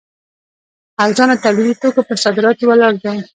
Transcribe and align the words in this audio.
ارزانه 1.05 1.35
تولیدي 1.43 1.73
توکو 1.81 2.01
پر 2.07 2.17
صادراتو 2.23 2.63
ولاړ 2.69 2.93
دی. 3.03 3.15